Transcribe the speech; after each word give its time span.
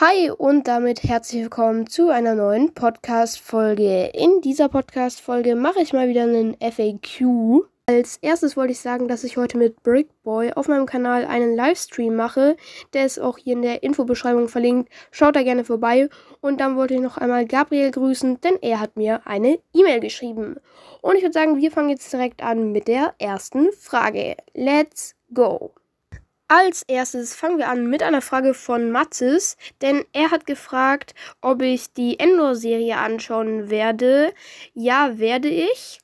Hi 0.00 0.30
und 0.30 0.66
damit 0.66 1.02
herzlich 1.02 1.42
willkommen 1.42 1.86
zu 1.86 2.08
einer 2.08 2.34
neuen 2.34 2.72
Podcast-Folge. 2.72 4.06
In 4.14 4.40
dieser 4.40 4.70
Podcast-Folge 4.70 5.56
mache 5.56 5.82
ich 5.82 5.92
mal 5.92 6.08
wieder 6.08 6.22
einen 6.22 6.56
FAQ. 6.58 7.66
Als 7.84 8.16
erstes 8.22 8.56
wollte 8.56 8.72
ich 8.72 8.80
sagen, 8.80 9.08
dass 9.08 9.24
ich 9.24 9.36
heute 9.36 9.58
mit 9.58 9.82
Brickboy 9.82 10.54
auf 10.54 10.68
meinem 10.68 10.86
Kanal 10.86 11.26
einen 11.26 11.54
Livestream 11.54 12.16
mache. 12.16 12.56
Der 12.94 13.04
ist 13.04 13.18
auch 13.18 13.36
hier 13.36 13.52
in 13.52 13.60
der 13.60 13.82
Infobeschreibung 13.82 14.48
verlinkt. 14.48 14.90
Schaut 15.10 15.36
da 15.36 15.42
gerne 15.42 15.64
vorbei. 15.64 16.08
Und 16.40 16.62
dann 16.62 16.76
wollte 16.76 16.94
ich 16.94 17.00
noch 17.00 17.18
einmal 17.18 17.44
Gabriel 17.44 17.90
grüßen, 17.90 18.40
denn 18.40 18.56
er 18.62 18.80
hat 18.80 18.96
mir 18.96 19.26
eine 19.26 19.58
E-Mail 19.74 20.00
geschrieben. 20.00 20.56
Und 21.02 21.16
ich 21.16 21.22
würde 21.22 21.34
sagen, 21.34 21.58
wir 21.58 21.70
fangen 21.70 21.90
jetzt 21.90 22.10
direkt 22.10 22.42
an 22.42 22.72
mit 22.72 22.88
der 22.88 23.12
ersten 23.18 23.70
Frage. 23.72 24.36
Let's 24.54 25.14
go! 25.34 25.74
Als 26.52 26.82
erstes 26.88 27.36
fangen 27.36 27.58
wir 27.58 27.68
an 27.68 27.86
mit 27.86 28.02
einer 28.02 28.20
Frage 28.20 28.54
von 28.54 28.90
Matzes, 28.90 29.56
denn 29.82 30.04
er 30.12 30.32
hat 30.32 30.46
gefragt, 30.46 31.14
ob 31.40 31.62
ich 31.62 31.92
die 31.92 32.18
Endor-Serie 32.18 32.96
anschauen 32.96 33.70
werde. 33.70 34.34
Ja, 34.74 35.16
werde 35.20 35.46
ich. 35.46 36.00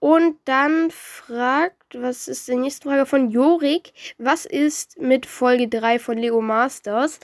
Und 0.00 0.36
dann 0.46 0.90
fragt, 0.90 1.94
was 1.94 2.26
ist 2.26 2.48
die 2.48 2.56
nächste 2.56 2.88
Frage 2.88 3.06
von 3.06 3.30
Jorik? 3.30 3.92
Was 4.18 4.46
ist 4.46 5.00
mit 5.00 5.26
Folge 5.26 5.68
3 5.68 6.00
von 6.00 6.18
Lego 6.18 6.40
Masters? 6.40 7.20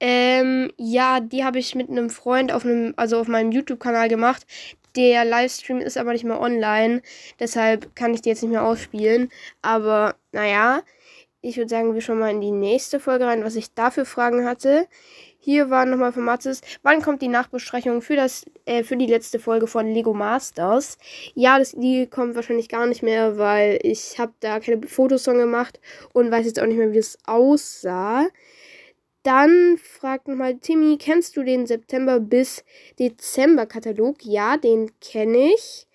Ähm, 0.00 0.72
ja, 0.76 1.20
die 1.20 1.44
habe 1.44 1.60
ich 1.60 1.76
mit 1.76 1.88
einem 1.88 2.10
Freund 2.10 2.50
auf 2.50 2.64
einem, 2.64 2.94
also 2.96 3.20
auf 3.20 3.28
meinem 3.28 3.52
YouTube-Kanal 3.52 4.08
gemacht. 4.08 4.44
Der 4.96 5.24
Livestream 5.24 5.78
ist 5.78 5.96
aber 5.96 6.14
nicht 6.14 6.24
mehr 6.24 6.40
online. 6.40 7.00
Deshalb 7.38 7.94
kann 7.94 8.12
ich 8.12 8.22
die 8.22 8.30
jetzt 8.30 8.42
nicht 8.42 8.50
mehr 8.50 8.64
ausspielen. 8.64 9.30
Aber 9.62 10.16
naja 10.32 10.82
ich 11.40 11.56
würde 11.56 11.68
sagen, 11.68 11.94
wir 11.94 12.00
schauen 12.00 12.18
mal 12.18 12.30
in 12.30 12.40
die 12.40 12.50
nächste 12.50 12.98
Folge 12.98 13.26
rein, 13.26 13.44
was 13.44 13.56
ich 13.56 13.72
dafür 13.74 14.04
Fragen 14.04 14.44
hatte. 14.44 14.86
Hier 15.38 15.70
war 15.70 15.86
nochmal 15.86 16.12
von 16.12 16.24
Matzes, 16.24 16.60
wann 16.82 17.00
kommt 17.00 17.22
die 17.22 17.28
Nachbesprechung 17.28 18.02
für, 18.02 18.16
das, 18.16 18.44
äh, 18.64 18.82
für 18.82 18.96
die 18.96 19.06
letzte 19.06 19.38
Folge 19.38 19.68
von 19.68 19.86
Lego 19.86 20.12
Masters? 20.12 20.98
Ja, 21.34 21.58
das, 21.58 21.72
die 21.72 22.08
kommt 22.08 22.34
wahrscheinlich 22.34 22.68
gar 22.68 22.86
nicht 22.86 23.02
mehr, 23.02 23.38
weil 23.38 23.78
ich 23.82 24.18
habe 24.18 24.32
da 24.40 24.58
keine 24.58 24.86
Fotos 24.86 25.24
von 25.24 25.38
gemacht 25.38 25.80
und 26.12 26.30
weiß 26.30 26.44
jetzt 26.44 26.60
auch 26.60 26.66
nicht 26.66 26.78
mehr, 26.78 26.92
wie 26.92 26.98
es 26.98 27.18
aussah. 27.24 28.26
Dann 29.22 29.78
fragt 29.78 30.26
nochmal 30.26 30.56
Timmy, 30.58 30.96
kennst 30.98 31.36
du 31.36 31.42
den 31.42 31.66
September 31.66 32.18
bis 32.18 32.64
Dezember 32.98 33.66
Katalog? 33.66 34.24
Ja, 34.24 34.56
den 34.56 34.90
kenne 35.00 35.52
ich. 35.54 35.86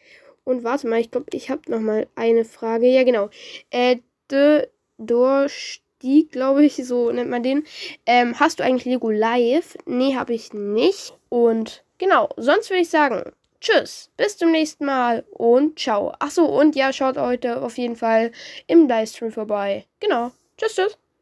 Und 0.44 0.64
warte 0.64 0.88
mal, 0.88 1.00
ich 1.00 1.12
glaube, 1.12 1.28
ich 1.34 1.50
habe 1.50 1.70
nochmal 1.70 2.08
eine 2.16 2.46
Frage. 2.46 2.88
Ja, 2.88 3.04
genau. 3.04 3.30
Äh, 3.72 3.98
de, 4.30 4.68
Durchstieg, 4.98 6.32
glaube 6.32 6.66
ich, 6.66 6.76
so 6.76 7.12
nennt 7.12 7.30
man 7.30 7.44
den. 7.44 7.66
Ähm, 8.06 8.40
hast 8.40 8.60
du 8.60 8.64
eigentlich 8.64 8.86
Lego 8.86 9.10
Live? 9.10 9.78
Nee, 9.86 10.16
habe 10.16 10.34
ich 10.34 10.54
nicht. 10.54 11.14
Und 11.30 11.84
genau, 11.98 12.30
sonst 12.38 12.70
würde 12.70 12.82
ich 12.82 12.90
sagen, 12.90 13.32
tschüss, 13.60 14.10
bis 14.18 14.38
zum 14.38 14.52
nächsten 14.52 14.86
Mal 14.86 15.26
und 15.32 15.80
ciao. 15.80 16.14
Achso, 16.20 16.46
und 16.46 16.76
ja, 16.76 16.94
schaut 16.94 17.18
heute 17.18 17.62
auf 17.62 17.78
jeden 17.78 17.96
Fall 17.96 18.32
im 18.68 18.88
Livestream 18.88 19.32
vorbei. 19.32 19.86
Genau, 20.00 20.32
tschüss, 20.58 20.76
tschüss. 20.76 20.98